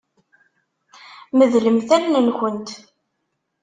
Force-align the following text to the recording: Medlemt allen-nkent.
Medlemt 1.37 1.89
allen-nkent. 1.95 2.69